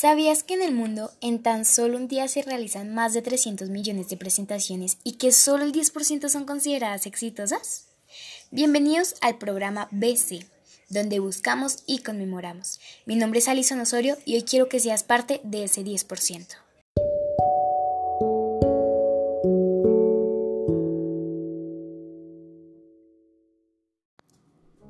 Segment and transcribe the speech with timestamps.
[0.00, 3.68] ¿Sabías que en el mundo en tan solo un día se realizan más de 300
[3.68, 7.84] millones de presentaciones y que solo el 10% son consideradas exitosas?
[8.50, 10.46] Bienvenidos al programa BC,
[10.88, 12.80] donde buscamos y conmemoramos.
[13.04, 16.46] Mi nombre es Alison Osorio y hoy quiero que seas parte de ese 10%.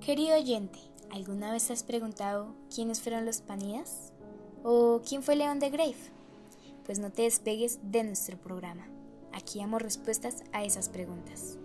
[0.06, 0.78] Querido oyente,
[1.10, 4.09] ¿alguna vez has preguntado quiénes fueron los Panidas?
[4.62, 5.94] ¿O quién fue León de Grave?
[6.84, 8.86] Pues no te despegues de nuestro programa.
[9.32, 11.58] Aquí damos respuestas a esas preguntas.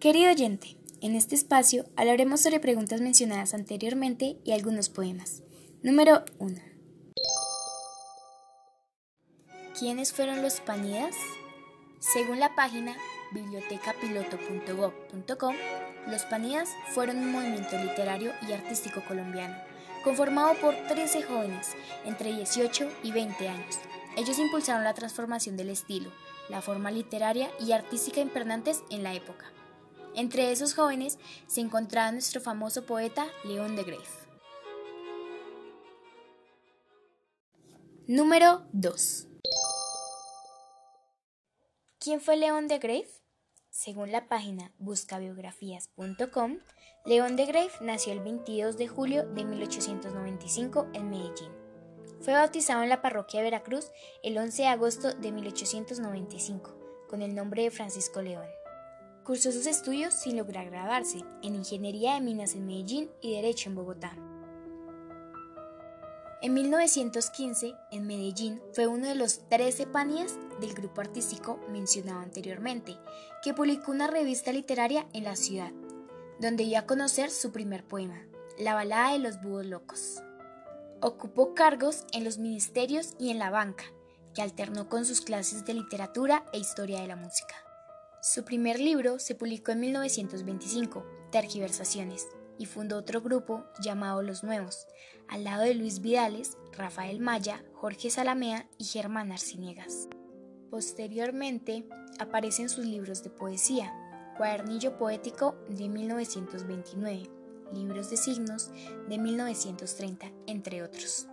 [0.00, 5.42] Querido oyente, en este espacio hablaremos sobre preguntas mencionadas anteriormente y algunos poemas.
[5.82, 6.69] Número 1.
[9.80, 11.16] ¿Quiénes fueron los Panidas?
[12.00, 12.94] Según la página
[13.32, 15.56] bibliotecapiloto.gov.com,
[16.06, 19.56] los Panidas fueron un movimiento literario y artístico colombiano,
[20.04, 21.68] conformado por 13 jóvenes
[22.04, 23.78] entre 18 y 20 años.
[24.18, 26.10] Ellos impulsaron la transformación del estilo,
[26.50, 29.46] la forma literaria y artística impermanentes en la época.
[30.14, 34.04] Entre esos jóvenes se encontraba nuestro famoso poeta León de Grave.
[38.06, 39.28] Número 2.
[42.02, 43.06] ¿Quién fue León de Grave?
[43.68, 46.58] Según la página buscabiografías.com,
[47.04, 51.52] León de Grave nació el 22 de julio de 1895 en Medellín.
[52.22, 53.90] Fue bautizado en la parroquia de Veracruz
[54.22, 58.48] el 11 de agosto de 1895 con el nombre de Francisco León.
[59.22, 63.74] Cursó sus estudios sin lograr graduarse en Ingeniería de Minas en Medellín y Derecho en
[63.74, 64.16] Bogotá.
[66.42, 72.96] En 1915, en Medellín, fue uno de los 13 panías del grupo artístico mencionado anteriormente,
[73.42, 75.70] que publicó una revista literaria en la ciudad,
[76.38, 78.24] donde dio a conocer su primer poema,
[78.58, 80.22] La balada de los búhos locos.
[81.02, 83.84] Ocupó cargos en los ministerios y en la banca,
[84.34, 87.54] que alternó con sus clases de literatura e historia de la música.
[88.22, 92.26] Su primer libro se publicó en 1925, Tergiversaciones,
[92.60, 94.86] y fundó otro grupo llamado Los Nuevos,
[95.28, 100.08] al lado de Luis Vidales, Rafael Maya, Jorge Salamea y Germán Arciniegas.
[100.70, 101.88] Posteriormente
[102.18, 103.94] aparecen sus libros de poesía,
[104.36, 107.30] Cuadernillo Poético de 1929,
[107.72, 108.70] Libros de Signos
[109.08, 111.28] de 1930, entre otros.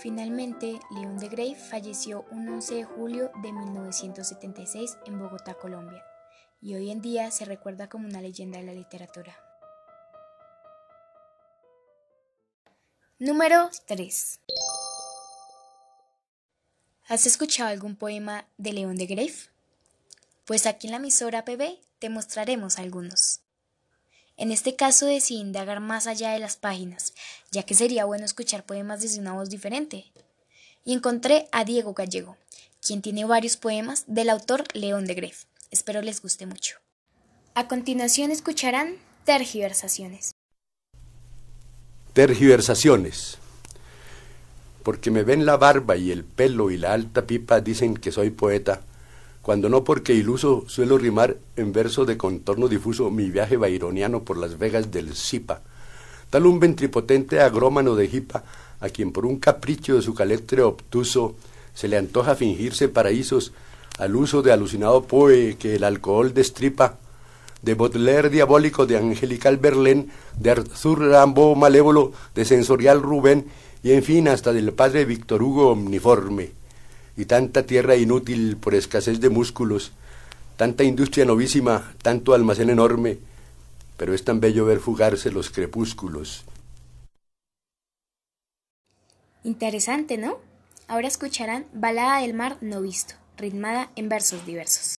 [0.00, 6.02] Finalmente, León de Grey falleció un 11 de julio de 1976 en Bogotá, Colombia,
[6.62, 9.36] y hoy en día se recuerda como una leyenda de la literatura.
[13.20, 14.40] Número 3.
[17.06, 19.36] ¿Has escuchado algún poema de León de Grave?
[20.44, 23.38] Pues aquí en la emisora PB te mostraremos algunos.
[24.36, 27.14] En este caso decidí indagar más allá de las páginas,
[27.52, 30.06] ya que sería bueno escuchar poemas desde una voz diferente.
[30.84, 32.36] Y encontré a Diego Gallego,
[32.84, 35.36] quien tiene varios poemas del autor León de Grave.
[35.70, 36.78] Espero les guste mucho.
[37.54, 40.33] A continuación escucharán tergiversaciones.
[42.14, 43.38] Tergiversaciones.
[44.84, 48.30] Porque me ven la barba y el pelo y la alta pipa dicen que soy
[48.30, 48.82] poeta,
[49.42, 54.36] cuando no porque iluso suelo rimar en verso de contorno difuso mi viaje baironiano por
[54.36, 55.62] las vegas del Zipa.
[56.30, 58.44] Tal un ventripotente agrómano de jipa,
[58.78, 61.34] a quien por un capricho de su caletre obtuso
[61.74, 63.52] se le antoja fingirse paraísos
[63.98, 66.96] al uso de alucinado poe que el alcohol destripa,
[67.64, 73.46] de Baudelaire diabólico, de Angelical Berlén, de Arthur Rimbaud malévolo, de Sensorial Rubén,
[73.82, 76.52] y en fin hasta del padre Víctor Hugo omniforme.
[77.16, 79.92] Y tanta tierra inútil por escasez de músculos,
[80.56, 83.18] tanta industria novísima, tanto almacén enorme,
[83.96, 86.44] pero es tan bello ver fugarse los crepúsculos.
[89.44, 90.38] Interesante, ¿no?
[90.88, 94.96] Ahora escucharán Balada del Mar No Visto, ritmada en versos diversos.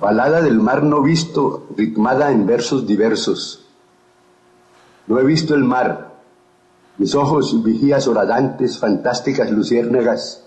[0.00, 3.66] Balada del mar no visto, ritmada en versos diversos.
[5.06, 6.16] No he visto el mar,
[6.98, 10.44] mis ojos vigías horadantes, fantásticas luciérnagas,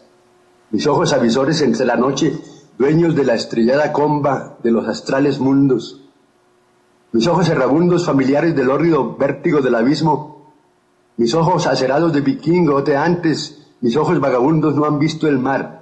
[0.71, 2.39] mis ojos avisores entre la noche,
[2.77, 6.01] dueños de la estrellada comba de los astrales mundos,
[7.11, 10.53] mis ojos errabundos familiares del hórrido vértigo del abismo,
[11.17, 15.78] mis ojos acerados de vikingo oteantes, mis ojos vagabundos no han visto el mar,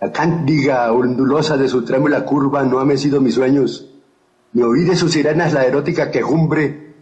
[0.00, 3.90] la cándiga ondulosa de su trémula curva no ha mecido mis sueños,
[4.52, 6.94] ni oí de sus sirenas la erótica quejumbre,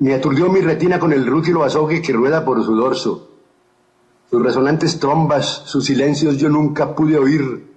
[0.00, 3.28] ni aturdió mi retina con el rútilo azogue que rueda por su dorso.
[4.30, 7.68] Sus resonantes trombas, sus silencios yo nunca pude oír,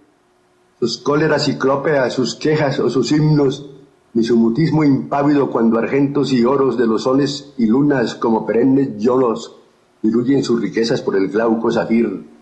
[0.80, 3.70] sus cóleras ciclópeas, sus quejas o sus himnos,
[4.14, 8.98] ni su mutismo impávido cuando argentos y oros de los soles y lunas como perennes
[8.98, 9.56] yolos
[10.02, 12.33] diluyen sus riquezas por el glauco zafir.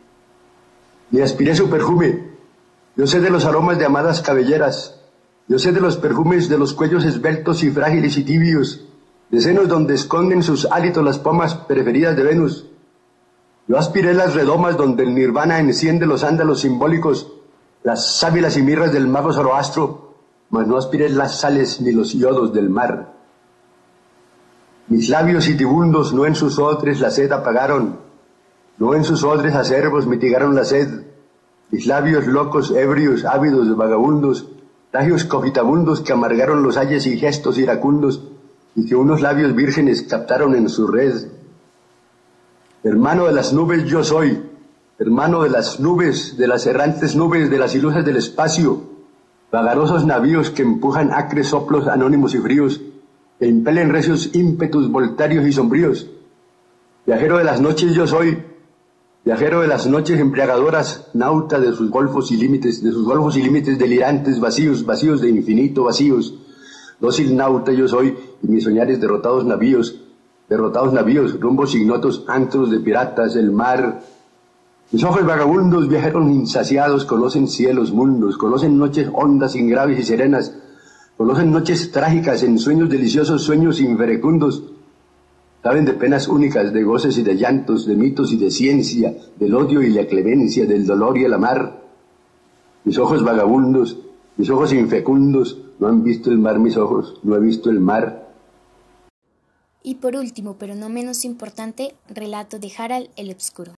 [1.12, 2.31] Ni aspiré su perfume,
[2.96, 5.00] yo sé de los aromas de amadas cabelleras,
[5.48, 8.86] yo sé de los perfumes de los cuellos esbeltos y frágiles y tibios,
[9.30, 12.66] de senos donde esconden sus hálitos las pomas preferidas de Venus.
[13.68, 17.31] Yo aspiré las redomas donde el nirvana enciende los ándalos simbólicos,
[17.84, 20.16] las sábilas y mirras del mago Zoroastro,
[20.50, 23.13] mas no aspiré las sales ni los yodos del mar.
[24.88, 27.98] Mis labios tibundos no en sus odres la sed apagaron,
[28.78, 31.06] no en sus odres acervos mitigaron la sed.
[31.70, 34.48] Mis labios locos, ebrios, ávidos, vagabundos,
[34.92, 38.28] labios cogitabundos que amargaron los ayes y gestos iracundos,
[38.76, 41.28] y que unos labios vírgenes captaron en su red.
[42.84, 44.42] Hermano de las nubes yo soy,
[44.98, 48.82] hermano de las nubes, de las errantes nubes, de las ilusas del espacio,
[49.52, 52.82] vagarosos navíos que empujan acres soplos anónimos y fríos,
[53.40, 56.10] e impelen recios ímpetus voltarios y sombríos.
[57.06, 58.38] Viajero de las noches yo soy,
[59.24, 63.44] viajero de las noches embriagadoras, nauta de sus golfos y límites, de sus golfos y
[63.44, 66.34] límites delirantes, vacíos, vacíos de infinito, vacíos.
[67.00, 70.02] Dócil nauta yo soy, y mis soñares derrotados navíos,
[70.50, 74.02] derrotados navíos, rumbos ignotos, antros de piratas, el mar.
[74.92, 80.54] Mis ojos vagabundos, viajeros insaciados, conocen cielos, mundos, conocen noches hondas, ingraves y serenas,
[81.16, 84.64] conocen noches trágicas en sueños deliciosos, sueños infecundos,
[85.62, 89.54] saben de penas únicas, de goces y de llantos, de mitos y de ciencia, del
[89.54, 91.81] odio y la clemencia, del dolor y el amar.
[92.84, 93.98] Mis ojos vagabundos,
[94.38, 98.34] mis ojos infecundos, no han visto el mar mis ojos, no he visto el mar.
[99.84, 103.74] Y por último, pero no menos importante, relato de Harald el Obscuro.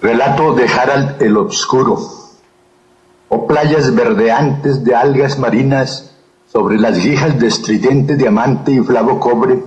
[0.00, 2.19] Relato de Harald el Obscuro.
[3.32, 6.10] Oh playas verdeantes de algas marinas
[6.52, 9.62] sobre las guijas de estridente diamante y flavo cobre.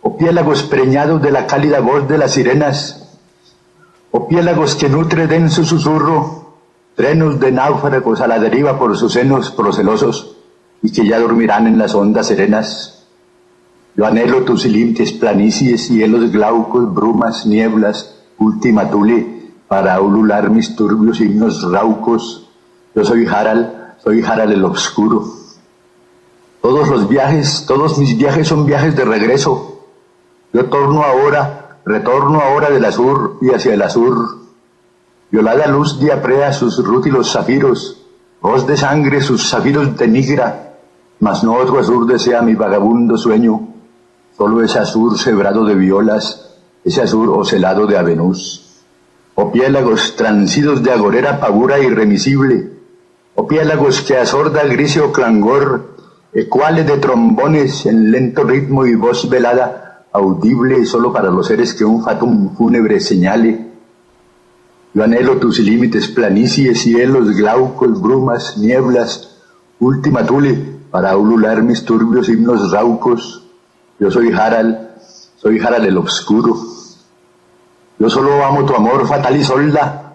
[0.00, 3.18] Oh piélagos preñados de la cálida voz de las sirenas
[4.10, 6.54] o piélagos que nutre denso susurro,
[6.96, 10.36] trenos de náufragos a la deriva por sus senos procelosos
[10.82, 13.04] y que ya dormirán en las ondas serenas.
[13.94, 21.20] Yo anhelo tus límites planicies, cielos glaucos, brumas, nieblas, última tule, para ulular mis turbios
[21.20, 22.48] himnos raucos.
[22.94, 23.68] Yo soy Harald,
[24.02, 25.24] soy Harald el Obscuro.
[26.60, 29.80] Todos los viajes, todos mis viajes son viajes de regreso.
[30.52, 34.38] Yo torno ahora Retorno ahora del azur y hacia el azur.
[35.32, 38.06] Violada luz diaprea sus rútilos zafiros,
[38.40, 40.74] voz de sangre sus zafiros denigra,
[41.18, 43.68] mas no otro azur desea mi vagabundo sueño,
[44.36, 46.50] solo ese azur cebrado de violas,
[46.84, 48.80] ese azur ocelado de avenús.
[49.34, 52.71] O piélagos transidos de agorera pavura irremisible,
[53.42, 55.96] o piélagos que asorda grisio clangor,
[56.32, 61.84] ecuales de trombones en lento ritmo y voz velada, audible solo para los seres que
[61.84, 63.66] un fatum fúnebre señale.
[64.94, 69.40] Yo anhelo tus límites, planicies, cielos, glaucos, brumas, nieblas,
[69.80, 73.42] última tule, para ulular mis turbios himnos raucos.
[73.98, 74.76] Yo soy Harald,
[75.36, 76.56] soy Harald el obscuro.
[77.98, 80.11] Yo solo amo tu amor fatal y solda.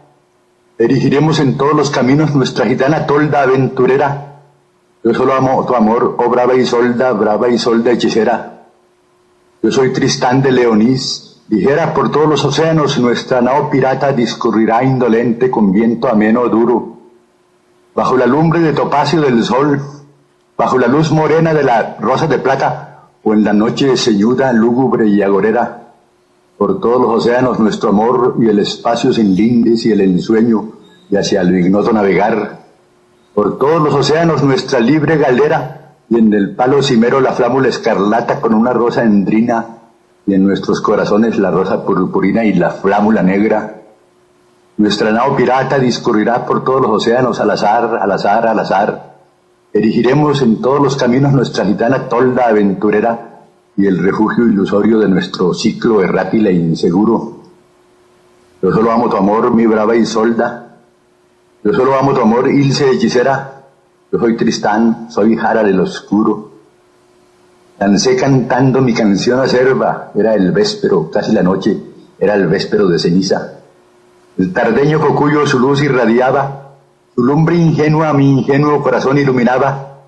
[0.80, 4.42] Erigiremos en todos los caminos nuestra gitana tolda aventurera.
[5.04, 8.68] Yo solo amo tu amor, oh brava y solda, brava y solda hechicera.
[9.64, 15.50] Yo soy Tristán de Leonís, ligera por todos los océanos, nuestra nao pirata discurrirá indolente
[15.50, 16.98] con viento ameno duro.
[17.96, 19.82] Bajo la lumbre de topacio del sol,
[20.56, 25.08] bajo la luz morena de la rosa de plata, o en la noche ceñuda, lúgubre
[25.08, 25.87] y agorera,
[26.58, 30.72] por todos los océanos nuestro amor y el espacio sin lindes y el ensueño,
[31.10, 32.66] y hacia lo ignoto navegar.
[33.36, 38.42] Por todos los océanos nuestra libre galera, y en el palo cimero la flámula escarlata
[38.42, 39.66] con una rosa endrina,
[40.26, 43.76] y en nuestros corazones la rosa purpurina y la flámula negra.
[44.78, 49.16] Nuestra nao pirata discurrirá por todos los océanos al azar, al azar, al azar.
[49.74, 53.27] Erigiremos en todos los caminos nuestra gitana tolda aventurera
[53.78, 57.38] y el refugio ilusorio de nuestro ciclo errátil e inseguro.
[58.62, 60.78] Yo solo amo tu amor, mi brava Isolda.
[61.64, 63.66] Yo solo amo tu amor, Ilse hechicera,
[64.12, 66.52] yo soy Tristán, soy Jara del Oscuro.
[67.80, 71.78] Lancé cantando mi canción acerba, era el véspero, casi la noche,
[72.18, 73.60] era el véspero de ceniza.
[74.40, 76.64] El tardeño cocuyo su luz irradiaba,
[77.14, 80.02] Tu lumbre ingenua mi ingenuo corazón iluminaba,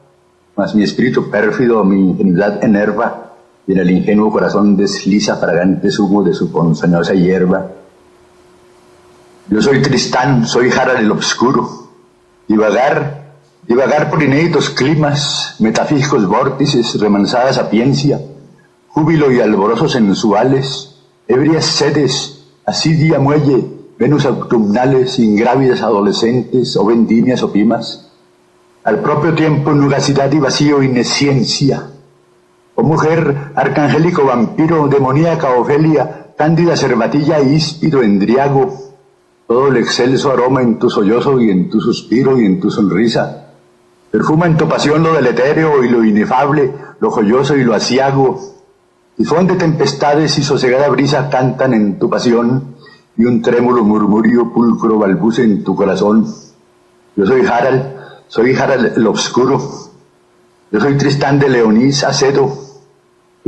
[0.56, 3.29] mas mi espíritu pérfido mi ingenuidad enerva,
[3.74, 7.68] en el ingenuo corazón desliza fragante humo de su ponzoñosa hierba.
[9.48, 11.88] Yo soy Tristán, soy Jara del Obscuro,
[12.48, 13.36] divagar,
[13.68, 18.20] divagar por inéditos climas, metafísicos vórtices, remansada sapiencia,
[18.88, 20.96] júbilo y alborosos sensuales,
[21.28, 28.10] ebrias sedes, asidia muelle, Venus autumnales, ingrávidas adolescentes, o vendimias o pimas,
[28.84, 31.90] al propio tiempo nugacidad y vacío y nesciencia,
[32.80, 38.72] o mujer, arcangélico vampiro, demoníaca Ofelia, cándida cervatilla e híspido endriago,
[39.48, 43.52] todo el excelso aroma en tu sollozo y en tu suspiro y en tu sonrisa,
[44.10, 48.40] perfuma en tu pasión lo del etéreo y lo inefable, lo joyoso y lo asiago,
[49.18, 52.76] y de tempestades y sosegada brisa cantan en tu pasión,
[53.18, 56.26] y un trémulo murmurio pulcro balbuce en tu corazón.
[57.18, 57.84] Yo soy Harald,
[58.30, 59.90] soy Harald el Obscuro.
[60.72, 62.69] Yo soy Tristán de Leonís Acedo.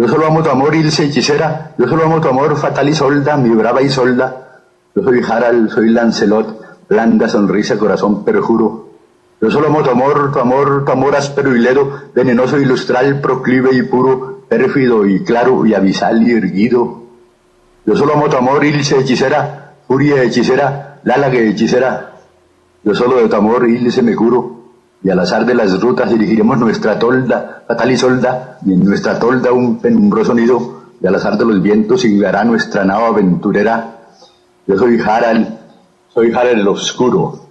[0.02, 1.76] Yo solo amo tu amor, Ilse hechicera.
[1.78, 4.64] Yo solo amo tu amor, fatal Isolda, mi brava Isolda.
[4.96, 8.88] Yo soy Harald, soy Lancelot, blanda sonrisa, corazón perjuro.
[9.40, 13.22] Yo solo amo tu amor, tu amor, tu amor áspero y ledo, venenoso y lustral,
[13.22, 17.04] proclive y puro, pérfido y claro y abisal y erguido.
[17.86, 22.14] Yo solo amo tu amor, Ilse hechicera, Furia hechicera, que hechicera,
[22.84, 24.61] yo solo de tu amor se me curo,
[25.04, 29.20] y al azar de las rutas dirigiremos nuestra tolda, fatal y solda, y en nuestra
[29.20, 34.00] tolda un penumbroso nido, y al azar de los vientos singará nuestra nave aventurera.
[34.68, 35.58] Yo soy Harald,
[36.14, 37.48] soy Harald el Oscuro.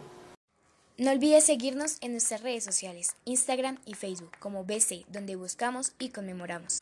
[0.96, 6.10] No olvides seguirnos en nuestras redes sociales, Instagram y Facebook como BC, donde buscamos y
[6.10, 6.78] conmemoramos.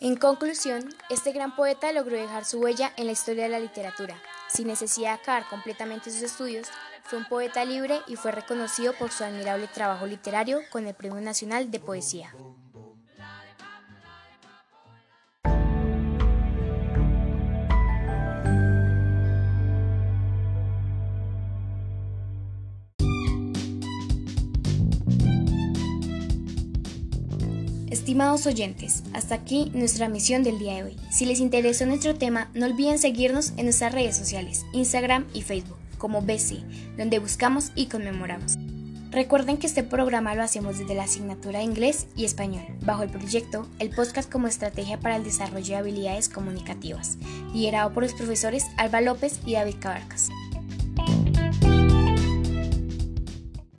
[0.00, 4.20] En conclusión, este gran poeta logró dejar su huella en la historia de la literatura.
[4.48, 6.68] Sin necesidad de acabar completamente sus estudios,
[7.04, 11.20] fue un poeta libre y fue reconocido por su admirable trabajo literario con el Premio
[11.20, 12.34] Nacional de Poesía.
[28.04, 30.96] Estimados oyentes, hasta aquí nuestra misión del día de hoy.
[31.10, 35.78] Si les interesó nuestro tema, no olviden seguirnos en nuestras redes sociales, Instagram y Facebook,
[35.96, 36.58] como BC,
[36.98, 38.58] donde buscamos y conmemoramos.
[39.10, 43.08] Recuerden que este programa lo hacemos desde la asignatura de inglés y español, bajo el
[43.08, 47.16] proyecto El Podcast como Estrategia para el Desarrollo de Habilidades Comunicativas,
[47.54, 50.28] liderado por los profesores Alba López y David Cabarcas.